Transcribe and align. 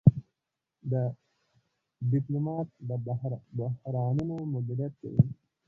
ډيپلومات 2.09 2.67
د 3.57 3.59
بحرانونو 3.85 4.35
مدیریت 4.53 4.93
کوي. 5.01 5.23